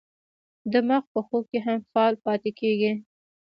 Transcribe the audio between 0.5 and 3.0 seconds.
دماغ په خوب کې هم فعال پاتې کېږي.